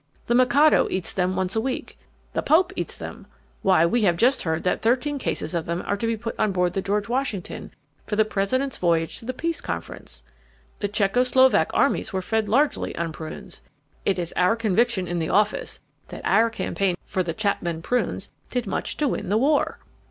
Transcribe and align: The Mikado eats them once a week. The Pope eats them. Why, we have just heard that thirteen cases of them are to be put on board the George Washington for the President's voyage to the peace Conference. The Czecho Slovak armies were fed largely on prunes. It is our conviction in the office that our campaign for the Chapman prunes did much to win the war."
The 0.25 0.33
Mikado 0.33 0.87
eats 0.89 1.13
them 1.13 1.35
once 1.35 1.55
a 1.55 1.61
week. 1.61 1.95
The 2.33 2.41
Pope 2.41 2.73
eats 2.75 2.97
them. 2.97 3.27
Why, 3.61 3.85
we 3.85 4.01
have 4.01 4.17
just 4.17 4.41
heard 4.41 4.63
that 4.63 4.81
thirteen 4.81 5.19
cases 5.19 5.53
of 5.53 5.65
them 5.65 5.83
are 5.85 5.95
to 5.95 6.07
be 6.07 6.17
put 6.17 6.33
on 6.39 6.51
board 6.53 6.73
the 6.73 6.81
George 6.81 7.07
Washington 7.07 7.69
for 8.07 8.15
the 8.15 8.25
President's 8.25 8.79
voyage 8.79 9.19
to 9.19 9.25
the 9.25 9.31
peace 9.35 9.61
Conference. 9.61 10.23
The 10.79 10.87
Czecho 10.89 11.21
Slovak 11.21 11.69
armies 11.75 12.11
were 12.11 12.23
fed 12.23 12.49
largely 12.49 12.95
on 12.95 13.11
prunes. 13.11 13.61
It 14.03 14.17
is 14.17 14.33
our 14.35 14.55
conviction 14.55 15.07
in 15.07 15.19
the 15.19 15.29
office 15.29 15.81
that 16.07 16.23
our 16.25 16.49
campaign 16.49 16.97
for 17.05 17.21
the 17.21 17.35
Chapman 17.35 17.83
prunes 17.83 18.31
did 18.49 18.65
much 18.65 18.97
to 18.97 19.07
win 19.07 19.29
the 19.29 19.37
war." 19.37 19.77